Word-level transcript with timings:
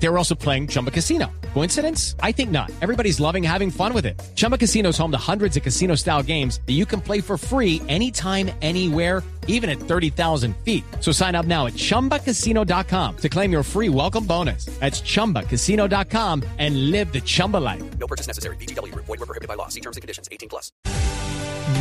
They 0.00 0.08
were 0.08 0.18
also 0.18 0.34
playing 0.34 0.68
Chumba 0.68 0.90
Casino. 0.90 1.26
Coincidence? 1.54 2.14
I 2.22 2.32
think 2.32 2.50
not. 2.50 2.70
Everybody's 2.80 3.18
loving 3.18 3.42
having 3.42 3.70
fun 3.70 3.92
with 3.92 4.06
it. 4.06 4.20
Chumba 4.36 4.56
Casino 4.56 4.90
is 4.90 4.98
home 4.98 5.10
to 5.10 5.18
hundreds 5.18 5.56
of 5.56 5.62
casino 5.62 5.96
style 5.96 6.22
games 6.22 6.60
that 6.66 6.74
you 6.74 6.86
can 6.86 7.00
play 7.00 7.20
for 7.20 7.36
free 7.36 7.82
anytime, 7.88 8.50
anywhere, 8.62 9.22
even 9.48 9.68
at 9.68 9.80
30,000 9.80 10.54
feet. 10.64 10.84
So 11.00 11.10
sign 11.10 11.34
up 11.34 11.46
now 11.46 11.66
at 11.66 11.72
chumbacasino.com 11.74 13.16
to 13.16 13.28
claim 13.28 13.50
your 13.50 13.64
free 13.64 13.88
welcome 13.88 14.24
bonus. 14.24 14.66
That's 14.78 15.00
chumbacasino.com 15.02 16.44
and 16.58 16.90
live 16.92 17.12
the 17.12 17.20
Chumba 17.20 17.56
life. 17.56 17.82
No 17.98 18.06
purchase 18.06 18.28
necessary. 18.28 18.56
BGW. 18.56 18.94
Void 18.94 19.08
were 19.08 19.26
prohibited 19.26 19.48
by 19.48 19.54
law. 19.54 19.68
See 19.68 19.80
terms 19.80 19.96
and 19.96 20.02
conditions. 20.02 20.28
18 20.30 20.48
plus. 20.48 20.70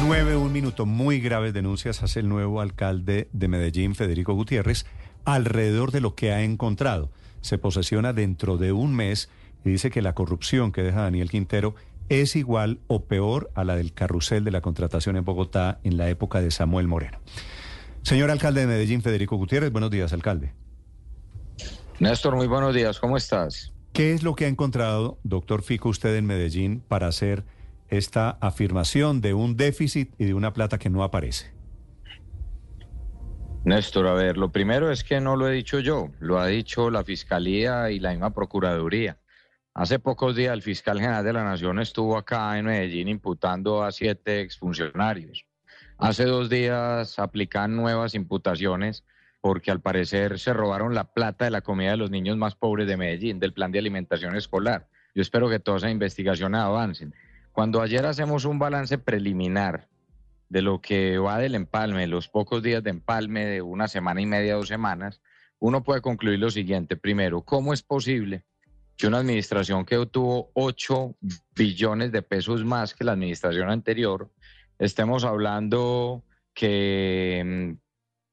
9, 0.04 0.36
un 0.36 0.52
minuto. 0.52 0.86
Muy 0.86 1.20
graves 1.20 1.54
denuncias 1.54 2.04
hace 2.04 2.22
el 2.22 2.30
nuevo 2.30 2.62
alcalde 2.62 3.30
de 3.32 3.48
Medellín, 3.48 3.96
Federico 3.96 4.34
Gutiérrez, 4.34 4.86
alrededor 5.24 5.92
de 5.92 6.02
lo 6.02 6.16
que 6.16 6.32
ha 6.32 6.44
encontrado. 6.44 7.10
Se 7.48 7.58
posesiona 7.58 8.12
dentro 8.12 8.58
de 8.58 8.74
un 8.74 8.94
mes 8.94 9.30
y 9.64 9.70
dice 9.70 9.90
que 9.90 10.02
la 10.02 10.14
corrupción 10.14 10.74
que 10.74 10.84
deja 10.84 11.04
Daniel 11.04 11.30
Quintero 11.30 11.76
es 12.10 12.36
igual 12.36 12.82
o 12.88 13.06
peor 13.06 13.52
a 13.56 13.64
la 13.64 13.78
del 13.78 13.94
carrusel 13.94 14.44
de 14.44 14.52
la 14.52 14.60
contratación 14.60 15.16
en 15.16 15.24
Bogotá 15.24 15.80
en 15.86 15.96
la 15.96 16.10
época 16.10 16.42
de 16.42 16.52
Samuel 16.52 16.90
Moreno. 16.90 17.20
Señor 18.02 18.32
alcalde 18.32 18.60
de 18.60 18.68
Medellín, 18.68 19.02
Federico 19.02 19.38
Gutiérrez, 19.38 19.72
buenos 19.72 19.92
días, 19.92 20.12
alcalde. 20.12 20.52
Néstor, 22.00 22.36
muy 22.36 22.48
buenos 22.48 22.76
días, 22.76 23.00
¿cómo 23.00 23.16
estás? 23.16 23.72
¿Qué 23.94 24.12
es 24.12 24.24
lo 24.24 24.36
que 24.36 24.44
ha 24.44 24.50
encontrado, 24.50 25.18
doctor 25.24 25.64
Fico, 25.64 25.88
usted 25.88 26.18
en 26.18 26.26
Medellín 26.26 26.84
para 26.86 27.08
hacer 27.08 27.46
esta 27.88 28.32
afirmación 28.42 29.22
de 29.22 29.34
un 29.34 29.56
déficit 29.56 30.14
y 30.18 30.26
de 30.26 30.34
una 30.34 30.52
plata 30.52 30.80
que 30.80 30.90
no 30.90 31.02
aparece? 31.02 31.57
Néstor, 33.68 34.08
a 34.08 34.14
ver, 34.14 34.38
lo 34.38 34.50
primero 34.50 34.92
es 34.92 35.04
que 35.04 35.20
no 35.20 35.36
lo 35.36 35.50
he 35.50 35.52
dicho 35.52 35.82
yo, 35.82 36.10
lo 36.20 36.40
ha 36.40 36.48
dicho 36.48 36.90
la 36.90 37.04
Fiscalía 37.04 37.92
y 37.92 38.00
la 38.00 38.12
misma 38.12 38.34
Procuraduría. 38.34 39.18
Hace 39.74 40.00
pocos 40.00 40.38
días 40.38 40.54
el 40.54 40.62
fiscal 40.62 41.02
general 41.02 41.26
de 41.26 41.34
la 41.34 41.44
Nación 41.44 41.78
estuvo 41.80 42.16
acá 42.16 42.58
en 42.58 42.68
Medellín 42.68 43.10
imputando 43.10 43.84
a 43.84 43.92
siete 43.92 44.40
exfuncionarios. 44.40 45.46
Hace 45.98 46.24
dos 46.24 46.50
días 46.50 47.20
aplican 47.20 47.76
nuevas 47.76 48.16
imputaciones 48.16 49.04
porque 49.42 49.70
al 49.70 49.82
parecer 49.82 50.40
se 50.40 50.54
robaron 50.54 50.96
la 50.96 51.12
plata 51.12 51.44
de 51.44 51.52
la 51.52 51.60
comida 51.60 51.92
de 51.92 51.98
los 51.98 52.10
niños 52.10 52.38
más 52.38 52.56
pobres 52.56 52.88
de 52.88 52.96
Medellín, 52.96 53.38
del 53.38 53.52
plan 53.52 53.74
de 53.74 53.80
alimentación 53.80 54.38
escolar. 54.38 54.88
Yo 55.14 55.22
espero 55.22 55.50
que 55.50 55.60
todas 55.60 55.82
esas 55.82 55.92
investigaciones 55.92 56.62
avancen. 56.62 57.14
Cuando 57.52 57.82
ayer 57.82 58.06
hacemos 58.06 58.46
un 58.46 58.60
balance 58.60 58.98
preliminar 58.98 59.90
de 60.50 60.62
lo 60.62 60.82
que 60.82 61.18
va 61.18 61.38
del 61.40 61.56
empalme, 61.56 62.08
los 62.08 62.28
pocos 62.28 62.64
días 62.64 62.84
de 62.84 62.92
empalme 62.92 63.46
de 63.46 63.62
una 63.62 63.88
semana 63.88 64.22
y 64.22 64.26
media, 64.26 64.56
dos 64.56 64.68
semanas, 64.68 65.22
uno 65.60 65.84
puede 65.84 66.02
concluir 66.02 66.40
lo 66.40 66.50
siguiente. 66.50 66.96
Primero, 66.96 67.42
¿cómo 67.42 67.74
es 67.74 67.82
posible 67.84 68.46
que 68.98 69.08
una 69.08 69.20
administración 69.20 69.86
que 69.86 69.98
obtuvo 69.98 70.50
8 70.54 71.16
billones 71.56 72.12
de 72.12 72.24
pesos 72.24 72.66
más 72.66 72.96
que 72.96 73.04
la 73.04 73.12
administración 73.12 73.70
anterior, 73.70 74.32
estemos 74.80 75.24
hablando 75.24 76.24
que 76.54 77.44
mm, 77.46 77.78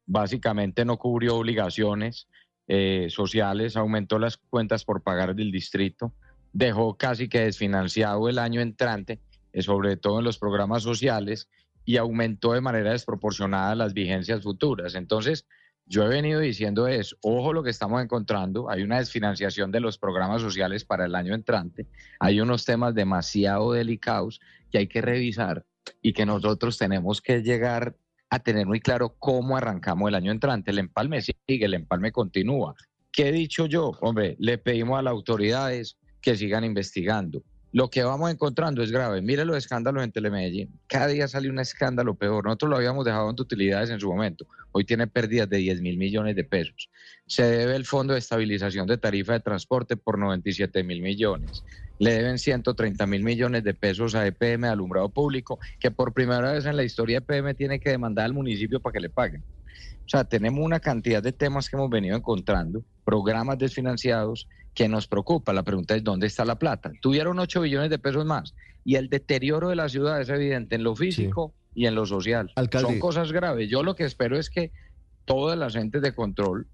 básicamente 0.07 0.87
no 0.87 0.97
cubrió 0.97 1.37
obligaciones 1.37 2.29
eh, 2.67 3.09
sociales, 3.11 3.77
aumentó 3.77 4.19
las 4.19 4.39
cuentas 4.39 4.87
por 4.87 5.03
pagar 5.03 5.35
del 5.35 5.53
distrito, 5.53 6.15
dejó 6.55 6.97
casi 6.97 7.29
que 7.29 7.41
desfinanciado 7.41 8.31
el 8.31 8.39
año 8.39 8.63
entrante, 8.63 9.21
eh, 9.53 9.61
sobre 9.61 9.99
todo 9.99 10.21
en 10.21 10.25
los 10.25 10.39
programas 10.39 10.83
sociales, 10.83 11.51
y 11.85 11.97
aumentó 11.97 12.53
de 12.53 12.61
manera 12.61 12.93
desproporcionada 12.93 13.75
las 13.75 13.95
vigencias 13.95 14.43
futuras. 14.43 14.95
Entonces, 14.95 15.47
yo 15.87 16.05
he 16.05 16.09
venido 16.09 16.41
diciendo 16.41 16.89
es, 16.89 17.15
ojo 17.21 17.53
lo 17.53 17.63
que 17.63 17.71
estamos 17.71 18.03
encontrando, 18.03 18.71
hay 18.71 18.83
una 18.83 18.99
desfinanciación 18.99 19.71
de 19.71 19.81
los 19.81 19.99
programas 19.99 20.41
sociales 20.41 20.85
para 20.85 21.05
el 21.05 21.15
año 21.15 21.35
entrante, 21.35 21.87
hay 22.21 22.41
unos 22.41 22.65
temas 22.65 22.95
demasiado 22.95 23.73
delicados 23.73 24.41
que 24.71 24.79
hay 24.79 24.87
que 24.87 25.03
revisar 25.03 25.67
y 26.01 26.15
que 26.15 26.25
nosotros 26.25 26.79
tenemos 26.79 27.21
que 27.21 27.43
llegar 27.43 27.97
a 28.31 28.39
tener 28.39 28.67
muy 28.67 28.81
claro 28.81 29.15
cómo 29.19 29.57
arrancamos 29.57 30.09
el 30.09 30.15
año 30.15 30.33
entrante. 30.33 30.71
El 30.71 30.79
empalme 30.79 31.21
sigue, 31.21 31.37
el 31.47 31.75
empalme 31.75 32.11
continúa. 32.11 32.75
¿Qué 33.13 33.29
he 33.29 33.33
dicho 33.33 33.67
yo? 33.67 33.93
Hombre, 34.01 34.37
le 34.41 34.59
pedimos 34.59 34.99
a 34.99 35.03
las 35.03 35.13
autoridades 35.13 35.99
que 36.21 36.37
sigan 36.37 36.65
investigando. 36.65 37.45
Lo 37.75 37.91
que 37.91 38.05
vamos 38.05 38.31
encontrando 38.31 38.85
es 38.85 38.93
grave. 38.93 39.21
Mire 39.21 39.45
los 39.45 39.57
escándalos 39.57 40.05
en 40.05 40.13
Telemedellín. 40.13 40.79
Cada 40.87 41.09
día 41.09 41.27
sale 41.27 41.51
un 41.51 41.59
escándalo 41.59 42.15
peor. 42.15 42.45
Nosotros 42.45 42.71
lo 42.71 42.77
habíamos 42.77 43.05
dejado 43.05 43.29
en 43.29 43.35
utilidades 43.37 43.91
en 43.91 43.99
su 43.99 44.09
momento. 44.09 44.47
Hoy 44.71 44.85
tiene 44.85 45.09
pérdidas 45.09 45.51
de 45.51 45.57
10 45.57 45.81
mil 45.81 45.99
millones 45.99 46.37
de 46.37 46.45
pesos. 46.45 46.89
Se 47.27 47.43
debe 47.43 47.75
el 47.75 47.85
Fondo 47.85 48.13
de 48.13 48.21
Estabilización 48.21 48.87
de 48.87 48.97
Tarifa 48.97 49.33
de 49.33 49.41
Transporte 49.41 49.97
por 49.97 50.21
97 50.21 50.85
mil 50.85 51.03
millones. 51.03 51.65
Le 51.99 52.13
deben 52.13 52.39
130 52.39 53.09
mil 53.09 53.25
millones 53.25 53.65
de 53.65 53.75
pesos 53.75 54.15
a 54.15 54.25
EPM, 54.25 54.67
Alumbrado 54.67 55.09
Público, 55.09 55.59
que 55.81 55.91
por 55.91 56.13
primera 56.13 56.53
vez 56.53 56.67
en 56.67 56.77
la 56.77 56.85
historia 56.85 57.19
EPM 57.19 57.57
tiene 57.57 57.81
que 57.81 57.91
demandar 57.91 58.27
al 58.27 58.35
municipio 58.35 58.79
para 58.79 58.93
que 58.93 59.01
le 59.01 59.11
paguen. 59.11 59.43
O 60.05 60.09
sea, 60.09 60.25
tenemos 60.25 60.65
una 60.65 60.81
cantidad 60.81 61.23
de 61.23 61.33
temas 61.33 61.69
que 61.69 61.77
hemos 61.77 61.91
venido 61.91 62.17
encontrando, 62.17 62.85
programas 63.05 63.59
desfinanciados 63.59 64.49
que 64.75 64.89
nos 64.89 65.07
preocupa. 65.07 65.53
La 65.53 65.63
pregunta 65.63 65.95
es, 65.95 66.05
¿dónde 66.05 66.27
está 66.27 66.45
la 66.45 66.59
plata? 66.59 66.93
Tuvieron 67.01 67.39
8 67.39 67.61
billones 67.63 67.91
de 67.91 67.99
pesos 67.99 68.27
más 68.27 68.55
y 68.85 68.97
el 68.97 69.09
deterioro 69.09 69.71
de 69.71 69.77
la 69.77 69.89
ciudad 69.89 70.21
es 70.21 70.29
evidente 70.29 70.75
en 70.75 70.85
lo 70.85 70.95
físico 70.95 71.55
y 71.75 71.87
en 71.87 71.95
lo 71.95 72.05
social. 72.05 72.53
Son 72.73 72.99
cosas 72.99 73.33
graves. 73.33 73.71
Yo 73.71 73.83
lo 73.83 73.95
que 73.95 74.05
espero 74.05 74.39
es 74.39 74.51
que 74.51 74.73
todas 75.25 75.59
las 75.59 75.75
entes 75.75 76.03
de 76.03 76.15
control 76.15 76.67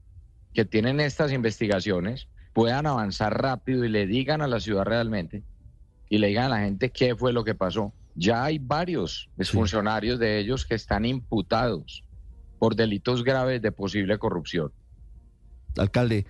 que 0.52 0.64
tienen 0.64 0.98
estas 0.98 1.30
investigaciones 1.30 2.26
puedan 2.52 2.86
avanzar 2.86 3.40
rápido 3.40 3.84
y 3.84 3.88
le 3.88 4.06
digan 4.06 4.42
a 4.42 4.48
la 4.48 4.58
ciudad 4.58 4.84
realmente 4.84 5.44
y 6.08 6.18
le 6.18 6.28
digan 6.28 6.46
a 6.46 6.48
la 6.48 6.60
gente 6.60 6.90
qué 6.90 7.14
fue 7.14 7.32
lo 7.32 7.44
que 7.44 7.54
pasó. 7.54 7.92
Ya 8.16 8.42
hay 8.42 8.58
varios 8.58 9.30
funcionarios 9.44 10.18
de 10.18 10.40
ellos 10.40 10.66
que 10.66 10.74
están 10.74 11.04
imputados 11.04 12.02
por 12.60 12.76
delitos 12.76 13.24
graves 13.24 13.62
de 13.62 13.72
posible 13.72 14.18
corrupción. 14.18 14.70
Alcalde, 15.78 16.26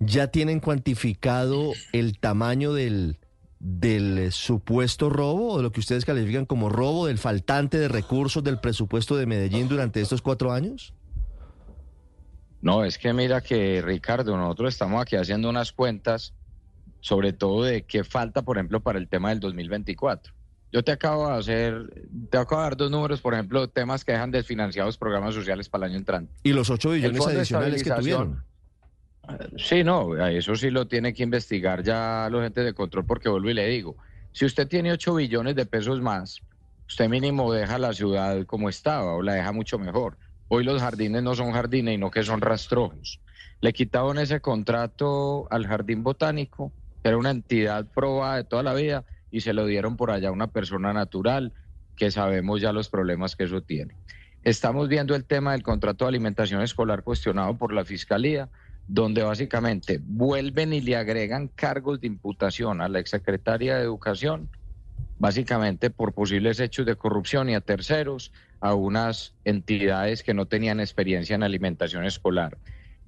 ¿ya 0.00 0.28
tienen 0.28 0.60
cuantificado 0.60 1.72
el 1.92 2.18
tamaño 2.18 2.72
del, 2.72 3.18
del 3.60 4.32
supuesto 4.32 5.10
robo 5.10 5.52
o 5.52 5.56
de 5.58 5.62
lo 5.62 5.72
que 5.72 5.80
ustedes 5.80 6.06
califican 6.06 6.46
como 6.46 6.70
robo 6.70 7.06
del 7.06 7.18
faltante 7.18 7.78
de 7.78 7.88
recursos 7.88 8.42
del 8.42 8.60
presupuesto 8.60 9.14
de 9.16 9.26
Medellín 9.26 9.68
durante 9.68 10.00
estos 10.00 10.22
cuatro 10.22 10.52
años? 10.52 10.94
No, 12.62 12.82
es 12.82 12.96
que 12.96 13.12
mira 13.12 13.42
que 13.42 13.82
Ricardo, 13.82 14.38
nosotros 14.38 14.72
estamos 14.72 15.02
aquí 15.02 15.16
haciendo 15.16 15.50
unas 15.50 15.72
cuentas, 15.72 16.32
sobre 17.00 17.34
todo 17.34 17.64
de 17.64 17.82
qué 17.82 18.04
falta, 18.04 18.40
por 18.40 18.56
ejemplo, 18.56 18.80
para 18.80 18.98
el 18.98 19.06
tema 19.06 19.28
del 19.28 19.40
2024. 19.40 20.33
Yo 20.74 20.82
te 20.82 20.90
acabo 20.90 21.28
de 21.28 21.34
hacer, 21.36 21.88
te 22.28 22.36
acabo 22.36 22.60
de 22.60 22.64
dar 22.64 22.76
dos 22.76 22.90
números, 22.90 23.20
por 23.20 23.32
ejemplo, 23.32 23.68
temas 23.68 24.04
que 24.04 24.10
dejan 24.10 24.32
desfinanciados 24.32 24.98
programas 24.98 25.32
sociales 25.32 25.68
para 25.68 25.86
el 25.86 25.92
año 25.92 26.00
entrante. 26.00 26.34
¿Y 26.42 26.52
los 26.52 26.68
8 26.68 26.90
billones 26.90 27.24
adicionales 27.24 27.84
que 27.84 27.92
tuvieron? 27.92 28.44
Sí, 29.56 29.84
no, 29.84 30.16
eso 30.26 30.56
sí 30.56 30.70
lo 30.70 30.88
tiene 30.88 31.14
que 31.14 31.22
investigar 31.22 31.84
ya 31.84 32.26
los 32.28 32.44
entes 32.44 32.64
de 32.64 32.74
control, 32.74 33.06
porque 33.06 33.28
vuelvo 33.28 33.50
y 33.50 33.54
le 33.54 33.68
digo, 33.68 33.94
si 34.32 34.46
usted 34.46 34.66
tiene 34.66 34.90
8 34.90 35.14
billones 35.14 35.54
de 35.54 35.64
pesos 35.64 36.00
más, 36.00 36.40
usted 36.88 37.08
mínimo 37.08 37.52
deja 37.52 37.78
la 37.78 37.92
ciudad 37.92 38.44
como 38.44 38.68
estaba 38.68 39.14
o 39.14 39.22
la 39.22 39.34
deja 39.34 39.52
mucho 39.52 39.78
mejor. 39.78 40.18
Hoy 40.48 40.64
los 40.64 40.82
jardines 40.82 41.22
no 41.22 41.36
son 41.36 41.52
jardines, 41.52 41.94
sino 41.94 42.10
que 42.10 42.24
son 42.24 42.40
rastrojos. 42.40 43.20
Le 43.60 43.72
quitaron 43.72 44.18
ese 44.18 44.40
contrato 44.40 45.46
al 45.52 45.68
jardín 45.68 46.02
botánico, 46.02 46.72
que 47.00 47.10
era 47.10 47.16
una 47.16 47.30
entidad 47.30 47.86
probada 47.94 48.38
de 48.38 48.44
toda 48.44 48.64
la 48.64 48.74
vida, 48.74 49.04
y 49.34 49.40
se 49.40 49.52
lo 49.52 49.66
dieron 49.66 49.96
por 49.96 50.12
allá 50.12 50.28
a 50.28 50.32
una 50.32 50.46
persona 50.46 50.92
natural 50.92 51.52
que 51.96 52.12
sabemos 52.12 52.60
ya 52.60 52.72
los 52.72 52.88
problemas 52.88 53.34
que 53.34 53.42
eso 53.42 53.62
tiene. 53.62 53.96
Estamos 54.44 54.88
viendo 54.88 55.16
el 55.16 55.24
tema 55.24 55.52
del 55.52 55.64
contrato 55.64 56.04
de 56.04 56.10
alimentación 56.10 56.62
escolar 56.62 57.02
cuestionado 57.02 57.58
por 57.58 57.72
la 57.72 57.84
Fiscalía, 57.84 58.48
donde 58.86 59.24
básicamente 59.24 60.00
vuelven 60.00 60.72
y 60.72 60.80
le 60.80 60.94
agregan 60.94 61.48
cargos 61.48 62.00
de 62.00 62.06
imputación 62.06 62.80
a 62.80 62.88
la 62.88 63.00
exsecretaria 63.00 63.74
de 63.74 63.82
Educación, 63.82 64.50
básicamente 65.18 65.90
por 65.90 66.12
posibles 66.12 66.60
hechos 66.60 66.86
de 66.86 66.94
corrupción 66.94 67.50
y 67.50 67.56
a 67.56 67.60
terceros, 67.60 68.30
a 68.60 68.74
unas 68.74 69.34
entidades 69.44 70.22
que 70.22 70.32
no 70.32 70.46
tenían 70.46 70.78
experiencia 70.78 71.34
en 71.34 71.42
alimentación 71.42 72.04
escolar. 72.04 72.56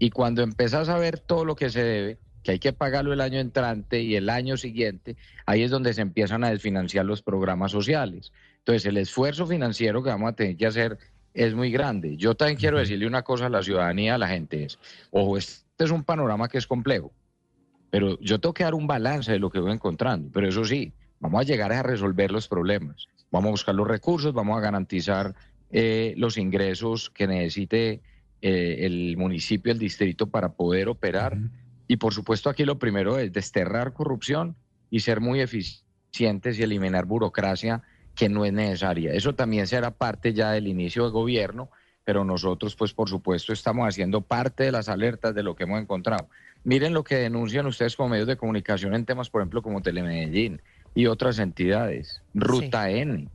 Y 0.01 0.11
cuando 0.11 0.43
empezás 0.43 0.89
a 0.89 0.99
ver 0.99 1.21
todo 1.21 1.45
lo 1.45 1.55
que 1.55 1.71
se 1.71 1.85
debe, 1.85 2.19
que 2.47 2.53
hay 2.53 2.59
que 2.61 2.73
pagarlo 2.73 3.13
el 3.13 3.21
año 3.21 3.41
entrante 3.41 4.01
y 4.03 4.15
el 4.15 4.31
año 4.31 4.57
siguiente, 4.57 5.17
ahí 5.47 5.65
es 5.65 5.71
donde 5.73 5.93
se 5.93 6.01
empiezan 6.01 6.45
a 6.45 6.51
desfinanciar 6.51 7.05
los 7.05 7.21
programas 7.21 7.73
sociales. 7.73 8.33
Entonces, 8.59 8.87
el 8.87 8.99
esfuerzo 8.99 9.49
financiero 9.49 10.01
que 10.01 10.11
vamos 10.11 10.29
a 10.29 10.37
tener 10.37 10.57
que 10.57 10.65
hacer 10.65 10.97
es 11.35 11.57
muy 11.57 11.73
grande. 11.73 12.17
Yo 12.17 12.37
también 12.37 12.57
quiero 12.57 12.79
decirle 12.79 13.09
una 13.09 13.23
cosa 13.23 13.47
a 13.47 13.49
la 13.49 13.65
ciudadanía, 13.65 14.15
a 14.15 14.19
la 14.19 14.29
gente, 14.29 14.63
es, 14.63 14.79
ojo, 15.11 15.37
este 15.37 15.65
es 15.79 15.91
un 15.91 16.05
panorama 16.05 16.49
que 16.49 16.59
es 16.59 16.69
complejo, 16.69 17.11
pero 17.91 18.17
yo 18.21 18.39
tengo 18.39 18.55
que 18.55 18.63
dar 18.63 18.75
un 18.75 18.87
balance 18.87 19.33
de 19.33 19.41
lo 19.41 19.51
que 19.51 19.59
voy 19.59 19.73
encontrando, 19.73 20.31
pero 20.33 20.49
eso 20.49 20.65
sí, 20.65 20.93
vamos 21.19 21.41
a 21.41 21.45
llegar 21.45 21.73
a 21.73 21.83
resolver 21.83 22.31
los 22.31 22.47
problemas. 22.47 23.09
Vamos 23.33 23.49
a 23.49 23.51
buscar 23.51 23.75
los 23.75 23.89
recursos, 23.89 24.33
vamos 24.33 24.57
a 24.57 24.61
garantizar 24.61 25.35
eh, 25.73 26.15
los 26.17 26.39
ingresos 26.39 27.11
que 27.11 27.27
necesite 27.27 28.03
eh, 28.41 28.87
el 28.87 29.17
municipio, 29.17 29.73
el 29.73 29.81
distrito 29.81 30.29
para 30.29 30.53
poder 30.53 30.89
operar. 30.89 31.37
Y 31.89 31.97
por 31.97 32.13
supuesto 32.13 32.51
aquí 32.51 32.65
lo 32.65 32.79
primero 32.79 33.19
es 33.19 33.33
desterrar 33.33 33.93
corrupción 33.93 34.57
y 34.91 35.01
ser 35.01 35.21
muy 35.21 35.41
eficientes 35.41 36.59
y 36.59 36.63
eliminar 36.63 37.05
burocracia 37.05 37.83
que 38.15 38.29
no 38.29 38.45
es 38.45 38.53
necesaria. 38.53 39.13
Eso 39.13 39.35
también 39.35 39.67
será 39.67 39.93
parte 39.93 40.33
ya 40.33 40.53
del 40.53 40.67
inicio 40.67 41.05
del 41.05 41.13
gobierno, 41.13 41.71
pero 42.05 42.25
nosotros 42.25 42.75
pues 42.75 42.93
por 42.93 43.09
supuesto 43.09 43.53
estamos 43.53 43.87
haciendo 43.87 44.23
parte 44.23 44.65
de 44.65 44.73
las 44.73 44.89
alertas 44.89 45.35
de 45.35 45.43
lo 45.43 45.55
que 45.55 45.65
hemos 45.65 45.81
encontrado. 45.81 46.29
Miren 46.65 46.95
lo 46.95 47.05
que 47.05 47.17
denuncian 47.17 47.67
ustedes 47.67 47.95
como 47.95 48.09
medios 48.09 48.27
de 48.27 48.37
comunicación 48.37 48.95
en 48.95 49.05
temas, 49.05 49.31
por 49.31 49.43
ejemplo, 49.43 49.63
como 49.63 49.83
Telemedellín 49.83 50.63
y 50.95 51.07
otras 51.07 51.39
entidades. 51.39 52.23
Ruta 52.35 52.91
N. 52.91 53.29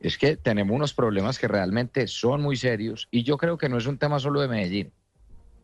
Es 0.00 0.18
que 0.18 0.36
tenemos 0.36 0.76
unos 0.76 0.94
problemas 0.94 1.38
que 1.38 1.48
realmente 1.48 2.06
son 2.06 2.42
muy 2.42 2.56
serios 2.56 3.08
y 3.10 3.24
yo 3.24 3.36
creo 3.38 3.58
que 3.58 3.68
no 3.68 3.78
es 3.78 3.86
un 3.86 3.98
tema 3.98 4.20
solo 4.20 4.40
de 4.40 4.48
Medellín. 4.48 4.92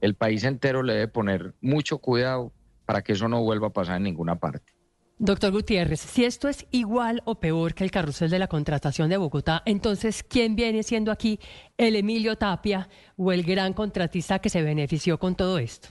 El 0.04 0.16
país 0.16 0.44
entero 0.44 0.82
le 0.82 0.92
debe 0.92 1.08
poner 1.08 1.54
mucho 1.62 1.96
cuidado 1.96 2.52
para 2.84 3.00
que 3.00 3.14
eso 3.14 3.26
no 3.26 3.42
vuelva 3.42 3.68
a 3.68 3.72
pasar 3.72 3.96
en 3.96 4.02
ninguna 4.02 4.38
parte. 4.38 4.74
Doctor 5.16 5.50
Gutiérrez, 5.50 6.00
si 6.00 6.26
esto 6.26 6.46
es 6.46 6.66
igual 6.72 7.22
o 7.24 7.40
peor 7.40 7.72
que 7.72 7.84
el 7.84 7.90
carrusel 7.90 8.28
de 8.28 8.38
la 8.38 8.46
contratación 8.46 9.08
de 9.08 9.16
Bogotá, 9.16 9.62
entonces, 9.64 10.22
¿quién 10.22 10.56
viene 10.56 10.82
siendo 10.82 11.10
aquí 11.10 11.40
el 11.78 11.96
Emilio 11.96 12.36
Tapia 12.36 12.90
o 13.16 13.32
el 13.32 13.44
gran 13.44 13.72
contratista 13.72 14.40
que 14.40 14.50
se 14.50 14.60
benefició 14.60 15.18
con 15.18 15.36
todo 15.36 15.56
esto? 15.56 15.88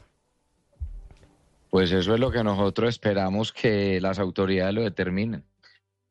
Pues 1.72 1.92
eso 1.92 2.14
es 2.14 2.20
lo 2.20 2.30
que 2.30 2.44
nosotros 2.44 2.90
esperamos 2.90 3.52
que 3.52 4.00
las 4.00 4.20
autoridades 4.20 4.76
lo 4.76 4.84
determinen. 4.84 5.44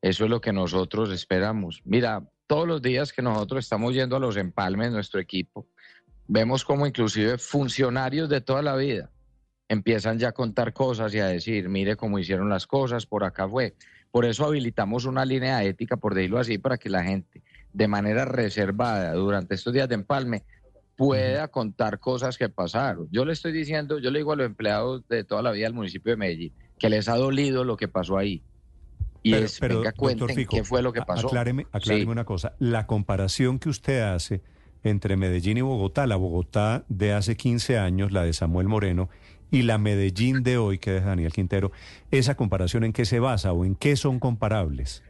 Eso 0.00 0.24
es 0.24 0.30
lo 0.30 0.40
que 0.40 0.52
nosotros 0.52 1.12
esperamos. 1.12 1.82
Mira, 1.84 2.28
todos 2.48 2.66
los 2.66 2.82
días 2.82 3.12
que 3.12 3.22
nosotros 3.22 3.64
estamos 3.64 3.94
yendo 3.94 4.16
a 4.16 4.18
los 4.18 4.36
empalmes, 4.36 4.90
nuestro 4.90 5.20
equipo, 5.20 5.68
vemos 6.26 6.64
como 6.64 6.86
inclusive 6.86 7.38
funcionarios 7.38 8.28
de 8.28 8.40
toda 8.40 8.62
la 8.62 8.76
vida 8.76 9.10
empiezan 9.72 10.18
ya 10.18 10.28
a 10.28 10.32
contar 10.32 10.74
cosas 10.74 11.14
y 11.14 11.18
a 11.18 11.26
decir, 11.26 11.68
mire 11.70 11.96
cómo 11.96 12.18
hicieron 12.18 12.50
las 12.50 12.66
cosas, 12.66 13.06
por 13.06 13.24
acá 13.24 13.48
fue. 13.48 13.74
Por 14.10 14.26
eso 14.26 14.44
habilitamos 14.44 15.06
una 15.06 15.24
línea 15.24 15.64
ética, 15.64 15.96
por 15.96 16.14
decirlo 16.14 16.38
así, 16.38 16.58
para 16.58 16.76
que 16.76 16.90
la 16.90 17.02
gente, 17.02 17.42
de 17.72 17.88
manera 17.88 18.26
reservada, 18.26 19.14
durante 19.14 19.54
estos 19.54 19.72
días 19.72 19.88
de 19.88 19.94
empalme, 19.94 20.44
pueda 20.94 21.48
contar 21.48 21.98
cosas 21.98 22.36
que 22.36 22.50
pasaron. 22.50 23.08
Yo 23.10 23.24
le 23.24 23.32
estoy 23.32 23.52
diciendo, 23.52 23.98
yo 23.98 24.10
le 24.10 24.18
digo 24.18 24.32
a 24.32 24.36
los 24.36 24.44
empleados 24.44 25.08
de 25.08 25.24
toda 25.24 25.40
la 25.40 25.52
vida 25.52 25.64
del 25.64 25.74
municipio 25.74 26.12
de 26.12 26.16
Medellín, 26.18 26.52
que 26.78 26.90
les 26.90 27.08
ha 27.08 27.16
dolido 27.16 27.64
lo 27.64 27.78
que 27.78 27.88
pasó 27.88 28.18
ahí. 28.18 28.42
Y 29.22 29.32
es, 29.32 29.58
venga, 29.58 29.92
cuenten 29.92 30.46
qué 30.50 30.64
fue 30.64 30.82
lo 30.82 30.92
que 30.92 31.00
pasó. 31.00 31.28
Acláreme, 31.28 31.66
acláreme 31.72 32.12
una 32.12 32.26
cosa. 32.26 32.54
La 32.58 32.86
comparación 32.86 33.58
que 33.58 33.70
usted 33.70 34.02
hace 34.02 34.42
entre 34.84 35.16
Medellín 35.16 35.58
y 35.58 35.60
Bogotá, 35.60 36.06
la 36.06 36.16
Bogotá 36.16 36.84
de 36.88 37.12
hace 37.12 37.36
15 37.36 37.78
años, 37.78 38.12
la 38.12 38.22
de 38.24 38.32
Samuel 38.32 38.68
Moreno, 38.68 39.08
y 39.50 39.62
la 39.62 39.78
Medellín 39.78 40.42
de 40.42 40.56
hoy, 40.56 40.78
que 40.78 40.96
es 40.96 41.04
Daniel 41.04 41.32
Quintero, 41.32 41.72
¿esa 42.10 42.34
comparación 42.34 42.84
en 42.84 42.92
qué 42.92 43.04
se 43.04 43.20
basa 43.20 43.52
o 43.52 43.64
en 43.64 43.74
qué 43.74 43.96
son 43.96 44.18
comparables? 44.18 45.02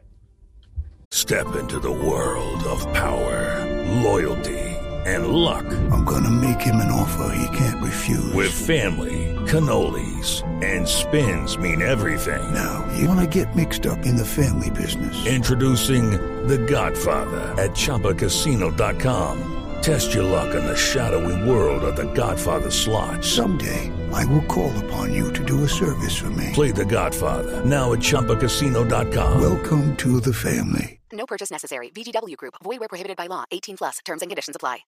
Step 1.12 1.46
into 1.60 1.78
the 1.78 1.90
world 1.90 2.64
of 2.64 2.84
power, 2.92 3.66
loyalty 4.02 4.72
and 5.04 5.28
luck. 5.28 5.64
I'm 5.90 6.04
gonna 6.04 6.30
make 6.30 6.60
him 6.60 6.76
an 6.76 6.90
offer 6.90 7.34
he 7.34 7.56
can't 7.56 7.82
refuse. 7.82 8.32
With 8.32 8.50
family, 8.50 9.34
cannolis 9.46 10.42
and 10.62 10.86
spins 10.88 11.58
mean 11.58 11.82
everything. 11.82 12.42
Now, 12.54 12.84
you 12.96 13.08
wanna 13.08 13.26
get 13.26 13.54
mixed 13.54 13.86
up 13.86 14.06
in 14.06 14.16
the 14.16 14.24
family 14.24 14.70
business. 14.70 15.26
Introducing 15.26 16.12
The 16.46 16.58
Godfather 16.58 17.54
at 17.62 17.72
ChumbaCasino.com. 17.72 19.61
Test 19.82 20.14
your 20.14 20.22
luck 20.22 20.54
in 20.54 20.64
the 20.64 20.76
shadowy 20.76 21.34
world 21.42 21.82
of 21.82 21.96
The 21.96 22.04
Godfather 22.14 22.70
slot. 22.70 23.24
Someday, 23.24 23.90
I 24.12 24.24
will 24.26 24.44
call 24.44 24.70
upon 24.84 25.12
you 25.12 25.32
to 25.32 25.44
do 25.44 25.64
a 25.64 25.68
service 25.68 26.16
for 26.16 26.30
me. 26.30 26.50
Play 26.54 26.70
The 26.70 26.84
Godfather 26.84 27.64
now 27.64 27.92
at 27.92 27.98
ChumbaCasino.com. 27.98 29.40
Welcome 29.40 29.96
to 29.96 30.20
the 30.20 30.32
family. 30.32 31.00
No 31.12 31.26
purchase 31.26 31.50
necessary. 31.50 31.90
VGW 31.90 32.36
Group. 32.36 32.54
Void 32.62 32.78
where 32.78 32.88
prohibited 32.88 33.16
by 33.16 33.26
law. 33.26 33.44
18 33.50 33.76
plus. 33.76 33.98
Terms 34.04 34.22
and 34.22 34.30
conditions 34.30 34.54
apply. 34.54 34.84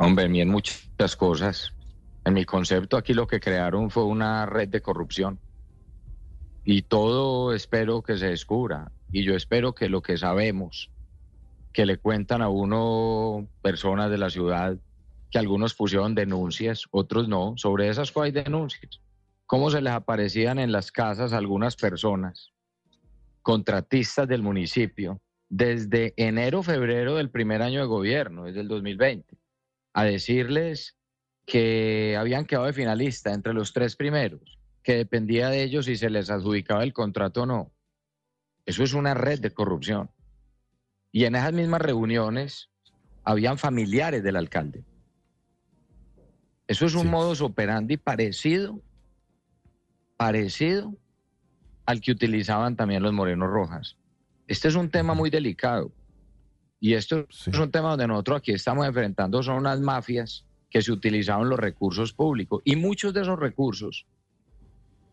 Hombre, 0.00 0.24
en 0.24 0.48
muchas 0.48 1.16
cosas. 1.16 1.70
En 2.26 2.34
mi 2.34 2.44
concepto 2.44 2.96
aquí 2.96 3.14
lo 3.14 3.28
que 3.28 3.38
crearon 3.38 3.90
fue 3.90 4.04
una 4.04 4.46
red 4.46 4.68
de 4.68 4.82
corrupción. 4.82 5.38
Y 6.64 6.82
todo 6.82 7.54
espero 7.54 8.02
que 8.02 8.18
se 8.18 8.30
descubra. 8.30 8.90
Y 9.12 9.22
yo 9.22 9.36
espero 9.36 9.74
que 9.74 9.88
lo 9.88 10.02
que 10.02 10.18
sabemos 10.18 10.90
que 11.72 11.86
le 11.86 11.98
cuentan 11.98 12.42
a 12.42 12.48
uno 12.48 13.48
personas 13.62 14.10
de 14.10 14.18
la 14.18 14.30
ciudad 14.30 14.76
que 15.30 15.38
algunos 15.38 15.74
pusieron 15.74 16.14
denuncias, 16.14 16.84
otros 16.90 17.28
no. 17.28 17.54
Sobre 17.56 17.88
esas 17.88 18.12
hay 18.16 18.32
denuncias. 18.32 19.00
¿Cómo 19.46 19.70
se 19.70 19.80
les 19.80 19.92
aparecían 19.92 20.58
en 20.58 20.72
las 20.72 20.92
casas 20.92 21.32
algunas 21.32 21.76
personas, 21.76 22.52
contratistas 23.42 24.28
del 24.28 24.42
municipio, 24.42 25.20
desde 25.48 26.14
enero, 26.16 26.62
febrero 26.62 27.16
del 27.16 27.30
primer 27.30 27.62
año 27.62 27.80
de 27.80 27.86
gobierno, 27.86 28.44
desde 28.44 28.60
el 28.60 28.68
2020, 28.68 29.38
a 29.92 30.04
decirles 30.04 30.96
que 31.46 32.16
habían 32.16 32.44
quedado 32.44 32.66
de 32.66 32.72
finalista 32.72 33.32
entre 33.32 33.52
los 33.52 33.72
tres 33.72 33.96
primeros, 33.96 34.58
que 34.82 34.94
dependía 34.94 35.48
de 35.48 35.62
ellos 35.64 35.86
si 35.86 35.96
se 35.96 36.10
les 36.10 36.30
adjudicaba 36.30 36.84
el 36.84 36.92
contrato 36.92 37.42
o 37.42 37.46
no? 37.46 37.72
Eso 38.66 38.84
es 38.84 38.94
una 38.94 39.14
red 39.14 39.40
de 39.40 39.50
corrupción. 39.50 40.10
Y 41.12 41.24
en 41.24 41.34
esas 41.34 41.52
mismas 41.52 41.82
reuniones 41.82 42.70
habían 43.24 43.58
familiares 43.58 44.22
del 44.22 44.36
alcalde. 44.36 44.84
Eso 46.66 46.86
es 46.86 46.94
un 46.94 47.08
modus 47.08 47.40
operandi 47.40 47.96
parecido, 47.96 48.80
parecido 50.16 50.94
al 51.84 52.00
que 52.00 52.12
utilizaban 52.12 52.76
también 52.76 53.02
los 53.02 53.12
morenos 53.12 53.50
rojas. 53.50 53.96
Este 54.46 54.68
es 54.68 54.76
un 54.76 54.90
tema 54.90 55.14
muy 55.14 55.30
delicado. 55.30 55.92
Y 56.78 56.94
esto 56.94 57.26
es 57.28 57.58
un 57.58 57.70
tema 57.70 57.90
donde 57.90 58.06
nosotros 58.06 58.38
aquí 58.38 58.52
estamos 58.52 58.86
enfrentando 58.86 59.42
son 59.42 59.56
unas 59.56 59.80
mafias 59.80 60.46
que 60.70 60.80
se 60.80 60.92
utilizaban 60.92 61.48
los 61.48 61.58
recursos 61.58 62.12
públicos. 62.12 62.62
Y 62.64 62.76
muchos 62.76 63.12
de 63.12 63.22
esos 63.22 63.38
recursos 63.38 64.06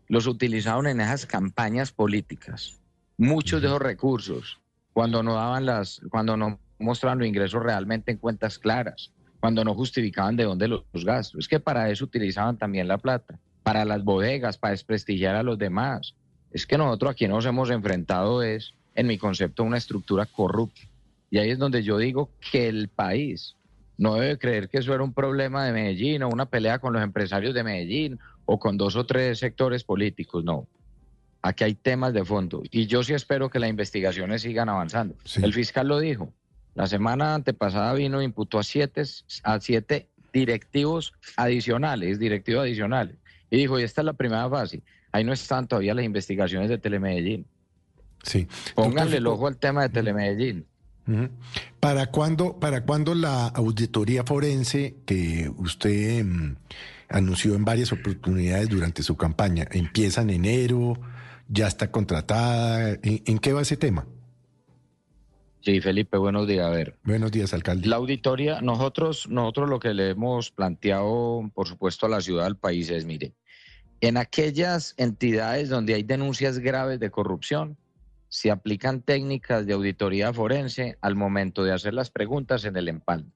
los 0.07 0.27
utilizaron 0.27 0.87
en 0.87 1.01
esas 1.01 1.25
campañas 1.25 1.91
políticas. 1.91 2.79
Muchos 3.17 3.61
de 3.61 3.67
esos 3.67 3.81
recursos 3.81 4.59
cuando 4.97 5.21
no 5.21 5.35
daban 5.35 5.67
las, 5.67 6.01
cuando 6.09 6.35
no 6.35 6.57
mostraban 6.79 7.19
los 7.19 7.27
ingresos 7.27 7.61
realmente 7.61 8.13
en 8.13 8.17
cuentas 8.17 8.57
claras, 8.57 9.11
cuando 9.39 9.63
no 9.63 9.75
justificaban 9.75 10.35
de 10.35 10.45
dónde 10.45 10.67
los, 10.67 10.85
gastos. 11.05 11.41
Es 11.41 11.47
que 11.47 11.59
para 11.59 11.91
eso 11.91 12.05
utilizaban 12.05 12.57
también 12.57 12.87
la 12.87 12.97
plata, 12.97 13.37
para 13.61 13.85
las 13.85 14.03
bodegas, 14.03 14.57
para 14.57 14.71
desprestigiar 14.71 15.35
a 15.35 15.43
los 15.43 15.59
demás. 15.59 16.15
Es 16.49 16.65
que 16.65 16.79
nosotros 16.79 17.11
aquí 17.11 17.27
nos 17.27 17.45
hemos 17.45 17.69
enfrentado 17.69 18.41
es, 18.41 18.73
en 18.95 19.05
mi 19.05 19.19
concepto, 19.19 19.63
una 19.63 19.77
estructura 19.77 20.25
corrupta. 20.25 20.81
Y 21.29 21.37
ahí 21.37 21.51
es 21.51 21.59
donde 21.59 21.83
yo 21.83 21.99
digo 21.99 22.31
que 22.51 22.67
el 22.67 22.87
país 22.87 23.55
no 23.99 24.15
debe 24.15 24.39
creer 24.39 24.67
que 24.67 24.79
eso 24.79 24.95
era 24.95 25.03
un 25.03 25.13
problema 25.13 25.63
de 25.63 25.73
Medellín 25.73 26.23
o 26.23 26.29
una 26.29 26.47
pelea 26.47 26.79
con 26.79 26.93
los 26.93 27.03
empresarios 27.03 27.53
de 27.53 27.63
Medellín 27.63 28.17
o 28.45 28.57
con 28.57 28.77
dos 28.77 28.95
o 28.95 29.05
tres 29.05 29.37
sectores 29.37 29.83
políticos. 29.83 30.43
No, 30.43 30.67
Aquí 31.47 31.63
hay 31.63 31.75
temas 31.75 32.13
de 32.13 32.25
fondo 32.25 32.61
y 32.69 32.87
yo 32.87 33.03
sí 33.03 33.13
espero 33.13 33.49
que 33.49 33.57
las 33.57 33.69
investigaciones 33.69 34.41
sigan 34.41 34.67
avanzando. 34.67 35.15
El 35.41 35.53
fiscal 35.53 35.87
lo 35.87 35.97
dijo. 35.97 36.33
La 36.75 36.87
semana 36.87 37.35
antepasada 37.35 37.93
vino 37.93 38.19
e 38.19 38.25
imputó 38.25 38.59
a 38.59 38.63
siete, 38.63 39.03
a 39.43 39.59
siete 39.61 40.09
directivos 40.33 41.13
adicionales, 41.37 42.19
directivos 42.19 42.63
adicionales. 42.63 43.15
Y 43.49 43.57
dijo, 43.57 43.79
y 43.79 43.83
esta 43.83 44.01
es 44.01 44.05
la 44.05 44.13
primera 44.13 44.49
fase. 44.49 44.83
Ahí 45.13 45.23
no 45.23 45.31
están 45.31 45.69
todavía 45.69 45.93
las 45.93 46.03
investigaciones 46.03 46.69
de 46.69 46.77
Telemedellín. 46.77 47.45
Sí. 48.23 48.45
Pónganle 48.75 49.17
el 49.17 49.27
ojo 49.27 49.47
al 49.47 49.55
tema 49.55 49.83
de 49.83 49.89
Telemedellín. 49.89 50.65
¿Para 51.79 52.07
cuándo, 52.07 52.59
¿Para 52.59 52.83
cuándo 52.83 53.15
la 53.15 53.47
auditoría 53.47 54.25
forense 54.25 54.97
que 55.05 55.49
usted 55.55 56.25
mm, 56.25 56.57
anunció 57.07 57.55
en 57.55 57.63
varias 57.63 57.93
oportunidades 57.93 58.67
durante 58.67 59.01
su 59.01 59.15
campaña 59.15 59.65
empieza 59.71 60.23
en 60.23 60.31
enero? 60.31 60.99
Ya 61.49 61.67
está 61.67 61.91
contratada. 61.91 62.97
¿En, 63.03 63.39
qué 63.39 63.53
va 63.53 63.61
ese 63.61 63.77
tema? 63.77 64.07
Sí, 65.61 65.81
Felipe, 65.81 66.17
buenos 66.17 66.47
días. 66.47 66.65
A 66.65 66.69
ver. 66.69 66.97
Buenos 67.03 67.31
días, 67.31 67.53
alcalde. 67.53 67.87
La 67.87 67.97
auditoría, 67.97 68.61
nosotros, 68.61 69.27
nosotros 69.29 69.69
lo 69.69 69.79
que 69.79 69.93
le 69.93 70.11
hemos 70.11 70.51
planteado, 70.51 71.49
por 71.53 71.67
supuesto, 71.67 72.05
a 72.05 72.09
la 72.09 72.21
ciudad, 72.21 72.45
al 72.45 72.57
país 72.57 72.89
es, 72.89 73.05
mire, 73.05 73.33
en 74.01 74.17
aquellas 74.17 74.93
entidades 74.97 75.69
donde 75.69 75.95
hay 75.95 76.03
denuncias 76.03 76.59
graves 76.59 76.99
de 76.99 77.09
corrupción, 77.09 77.77
se 78.29 78.51
aplican 78.51 79.01
técnicas 79.01 79.65
de 79.65 79.73
auditoría 79.73 80.33
forense 80.33 80.97
al 81.01 81.15
momento 81.15 81.63
de 81.63 81.73
hacer 81.73 81.93
las 81.93 82.11
preguntas 82.11 82.65
en 82.65 82.75
el 82.75 82.89
empalme. 82.89 83.31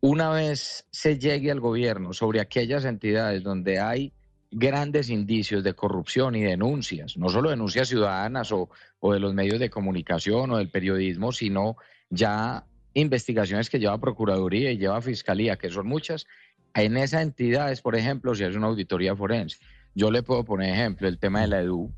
Una 0.00 0.30
vez 0.30 0.86
se 0.90 1.18
llegue 1.18 1.50
al 1.50 1.60
gobierno 1.60 2.12
sobre 2.12 2.40
aquellas 2.40 2.84
entidades 2.84 3.42
donde 3.42 3.80
hay 3.80 4.12
grandes 4.50 5.10
indicios 5.10 5.62
de 5.62 5.74
corrupción 5.74 6.34
y 6.34 6.42
denuncias, 6.42 7.16
no 7.16 7.28
solo 7.28 7.50
denuncias 7.50 7.88
ciudadanas 7.88 8.50
o, 8.52 8.68
o 8.98 9.12
de 9.12 9.20
los 9.20 9.32
medios 9.32 9.60
de 9.60 9.70
comunicación 9.70 10.50
o 10.50 10.58
del 10.58 10.68
periodismo, 10.68 11.32
sino 11.32 11.76
ya 12.10 12.64
investigaciones 12.94 13.70
que 13.70 13.78
lleva 13.78 13.98
Procuraduría 13.98 14.72
y 14.72 14.78
lleva 14.78 15.00
Fiscalía, 15.00 15.56
que 15.56 15.70
son 15.70 15.86
muchas, 15.86 16.26
en 16.74 16.96
esas 16.96 17.22
entidades, 17.22 17.80
por 17.80 17.96
ejemplo, 17.96 18.34
si 18.34 18.44
es 18.44 18.56
una 18.56 18.66
auditoría 18.66 19.14
forense. 19.14 19.58
Yo 19.94 20.10
le 20.10 20.22
puedo 20.22 20.44
poner 20.44 20.72
ejemplo 20.74 21.08
el 21.08 21.18
tema 21.18 21.40
de 21.42 21.48
la 21.48 21.60
EDU, 21.60 21.92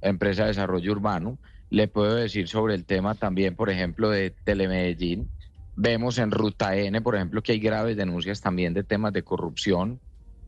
Empresa 0.00 0.42
de 0.42 0.48
Desarrollo 0.48 0.92
Urbano, 0.92 1.38
le 1.70 1.88
puedo 1.88 2.14
decir 2.14 2.48
sobre 2.48 2.74
el 2.74 2.84
tema 2.84 3.14
también, 3.14 3.56
por 3.56 3.70
ejemplo, 3.70 4.10
de 4.10 4.30
Telemedellín. 4.30 5.28
Vemos 5.76 6.18
en 6.18 6.30
Ruta 6.30 6.76
N, 6.76 7.00
por 7.00 7.16
ejemplo, 7.16 7.42
que 7.42 7.52
hay 7.52 7.58
graves 7.58 7.96
denuncias 7.96 8.40
también 8.40 8.74
de 8.74 8.84
temas 8.84 9.12
de 9.12 9.22
corrupción, 9.22 9.98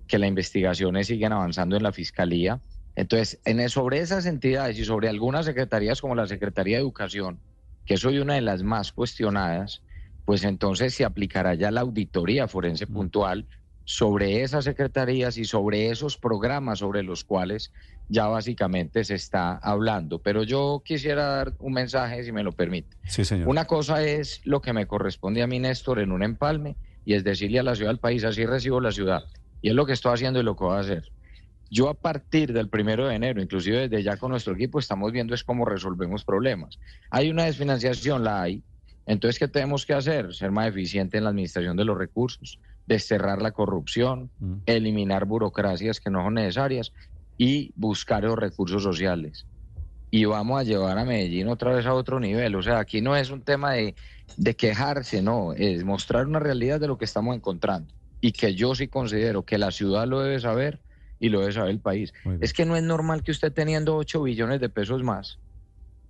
que 0.07 0.19
las 0.19 0.29
investigaciones 0.29 1.07
siguen 1.07 1.33
avanzando 1.33 1.77
en 1.77 1.83
la 1.83 1.93
Fiscalía. 1.93 2.61
Entonces, 2.95 3.41
en, 3.45 3.69
sobre 3.69 3.99
esas 3.99 4.27
entidades 4.27 4.79
y 4.79 4.85
sobre 4.85 5.09
algunas 5.09 5.47
secretarías 5.47 6.01
como 6.01 6.15
la 6.15 6.27
Secretaría 6.27 6.77
de 6.77 6.83
Educación, 6.83 7.41
que 7.85 7.97
soy 7.97 8.19
una 8.19 8.35
de 8.35 8.41
las 8.41 8.63
más 8.63 8.93
cuestionadas, 8.93 9.83
pues 10.25 10.45
entonces 10.45 10.95
se 10.95 11.05
aplicará 11.05 11.55
ya 11.55 11.71
la 11.71 11.83
auditoría 11.83 12.49
forense 12.49 12.87
puntual 12.87 13.47
sobre 13.85 14.43
esas 14.43 14.65
secretarías 14.65 15.39
y 15.39 15.45
sobre 15.45 15.91
esos 15.91 16.19
programas 16.19 16.81
sobre 16.81 17.05
los 17.05 17.23
cuales 17.23 17.73
ya 18.09 18.27
básicamente 18.27 19.05
se 19.05 19.15
está 19.15 19.57
hablando. 19.59 20.19
Pero 20.19 20.43
yo 20.43 20.83
quisiera 20.85 21.27
dar 21.27 21.55
un 21.61 21.73
mensaje, 21.73 22.25
si 22.25 22.33
me 22.33 22.43
lo 22.43 22.53
permite. 22.53 22.97
Sí, 23.07 23.25
señor. 23.25 23.49
Una 23.49 23.67
cosa 23.67 24.03
es 24.03 24.41
lo 24.45 24.61
que 24.61 24.73
me 24.73 24.87
corresponde 24.87 25.43
a 25.43 25.47
mí, 25.47 25.61
Néstor, 25.61 26.01
en 26.01 26.11
un 26.11 26.25
empalme, 26.25 26.77
y 27.05 27.15
es 27.15 27.23
decirle 27.23 27.61
a 27.61 27.63
la 27.63 27.77
ciudad 27.77 27.91
del 27.91 28.01
país, 28.01 28.25
así 28.25 28.45
recibo 28.45 28.81
la 28.81 28.91
ciudad. 28.91 29.25
Y 29.63 29.71
es 29.71 29.75
lo 29.75 29.87
que 29.87 29.93
estoy 29.93 30.15
haciendo 30.15 30.41
y 30.41 30.43
lo 30.43 30.57
que 30.57 30.65
voy 30.65 30.77
a 30.77 30.81
hacer. 30.81 31.11
Yo 31.71 31.89
a 31.89 31.95
partir 31.95 32.53
del 32.53 32.69
primero 32.69 33.09
de 33.09 33.17
enero, 33.17 33.43
inclusive 33.43 33.89
desde 33.89 34.03
ya 34.03 34.17
con 34.17 34.31
nuestro 34.31 34.55
equipo, 34.55 34.79
estamos 34.79 35.11
viendo 35.11 35.35
es 35.35 35.43
cómo 35.43 35.65
resolvemos 35.65 36.25
problemas. 36.25 36.79
Hay 37.11 37.29
una 37.31 37.45
desfinanciación, 37.45 38.23
la 38.23 38.43
hay. 38.43 38.63
Entonces, 39.07 39.39
¿qué 39.39 39.49
tenemos 39.49 39.87
que 39.87 39.95
hacer? 39.95 40.35
Ser 40.35 40.51
más 40.51 40.69
eficiente 40.69 41.19
en 41.19 41.25
la 41.25 41.31
administración 41.31 41.77
de 41.77 41.85
los 41.85 41.97
recursos, 41.97 42.59
desterrar 42.87 43.41
la 43.41 43.53
corrupción, 43.53 44.31
eliminar 44.67 45.25
burocracias 45.25 46.01
que 46.01 46.11
no 46.11 46.23
son 46.23 46.35
necesarias 46.35 46.93
y 47.39 47.73
buscar 47.77 48.25
los 48.25 48.37
recursos 48.37 48.83
sociales. 48.83 49.47
Y 50.11 50.25
vamos 50.25 50.61
a 50.61 50.65
llevar 50.65 50.99
a 50.99 51.05
Medellín 51.05 51.49
otra 51.49 51.73
vez 51.75 51.87
a 51.87 51.95
otro 51.95 52.21
nivel. 52.21 52.55
O 52.55 52.63
sea, 52.63 52.79
aquí 52.79 53.01
no 53.01 53.17
es 53.17 53.31
un 53.31 53.43
tema 53.43 53.73
de, 53.73 53.95
de 54.37 54.55
quejarse, 54.55 55.21
no, 55.21 55.53
es 55.53 55.85
mostrar 55.85 56.27
una 56.27 56.39
realidad 56.39 56.81
de 56.81 56.89
lo 56.89 56.97
que 56.97 57.05
estamos 57.05 57.35
encontrando. 57.35 57.93
Y 58.21 58.33
que 58.33 58.55
yo 58.55 58.75
sí 58.75 58.89
considero 58.89 59.45
que 59.45 59.59
la 59.59 59.71
ciudad 59.71 60.07
lo 60.07 60.21
debe 60.21 60.41
saber 60.41 60.81
y 61.19 61.29
lo 61.29 61.41
debe 61.41 61.53
saber 61.53 61.71
el 61.71 61.81
país. 61.81 62.13
Es 62.41 62.53
que 62.53 62.65
no 62.65 62.77
es 62.77 62.83
normal 62.83 63.23
que 63.23 63.31
usted 63.31 63.53
teniendo 63.53 63.97
8 63.97 64.23
billones 64.23 64.61
de 64.61 64.69
pesos 64.69 65.03
más 65.03 65.39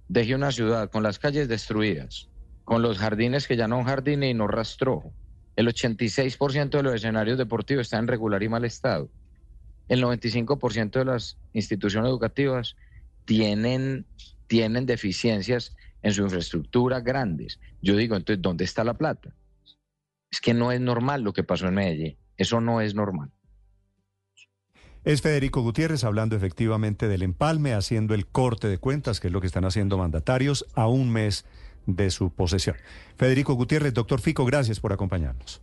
deje 0.08 0.34
una 0.34 0.52
ciudad 0.52 0.90
con 0.90 1.02
las 1.02 1.18
calles 1.18 1.48
destruidas, 1.48 2.28
con 2.64 2.82
los 2.82 2.98
jardines 2.98 3.46
que 3.46 3.56
ya 3.56 3.68
no 3.68 3.76
son 3.76 3.86
jardines 3.86 4.30
y 4.30 4.34
no 4.34 4.46
rastrojo. 4.46 5.12
El 5.56 5.68
86% 5.68 6.70
de 6.70 6.82
los 6.82 6.94
escenarios 6.94 7.38
deportivos 7.38 7.86
están 7.86 8.00
en 8.00 8.08
regular 8.08 8.42
y 8.42 8.48
mal 8.48 8.64
estado. 8.64 9.10
El 9.88 10.02
95% 10.02 10.90
de 10.90 11.04
las 11.04 11.38
instituciones 11.52 12.08
educativas 12.08 12.76
tienen, 13.24 14.06
tienen 14.46 14.84
deficiencias 14.84 15.74
en 16.02 16.12
su 16.12 16.22
infraestructura 16.22 17.00
grandes. 17.00 17.58
Yo 17.80 17.96
digo, 17.96 18.16
entonces, 18.16 18.42
¿dónde 18.42 18.64
está 18.64 18.84
la 18.84 18.94
plata? 18.94 19.34
Es 20.36 20.42
que 20.42 20.52
no 20.52 20.70
es 20.70 20.82
normal 20.82 21.22
lo 21.22 21.32
que 21.32 21.44
pasó 21.44 21.66
en 21.66 21.72
Medellín. 21.72 22.18
Eso 22.36 22.60
no 22.60 22.82
es 22.82 22.94
normal. 22.94 23.32
Es 25.02 25.22
Federico 25.22 25.62
Gutiérrez 25.62 26.04
hablando 26.04 26.36
efectivamente 26.36 27.08
del 27.08 27.22
empalme, 27.22 27.72
haciendo 27.72 28.12
el 28.12 28.26
corte 28.26 28.68
de 28.68 28.76
cuentas, 28.76 29.18
que 29.18 29.28
es 29.28 29.32
lo 29.32 29.40
que 29.40 29.46
están 29.46 29.64
haciendo 29.64 29.96
mandatarios, 29.96 30.66
a 30.74 30.88
un 30.88 31.10
mes 31.10 31.46
de 31.86 32.10
su 32.10 32.34
posesión. 32.34 32.76
Federico 33.16 33.54
Gutiérrez, 33.54 33.94
doctor 33.94 34.20
Fico, 34.20 34.44
gracias 34.44 34.78
por 34.78 34.92
acompañarnos. 34.92 35.62